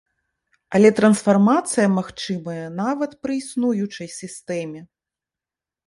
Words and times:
Але 0.79 0.89
трансфармацыя 0.99 1.85
магчымая 1.99 2.65
нават 2.81 3.11
пры 3.27 3.33
існуючай 3.45 4.07
сістэме. 4.19 4.81